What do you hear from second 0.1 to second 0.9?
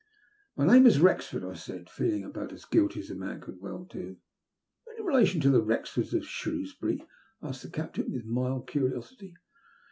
<< My name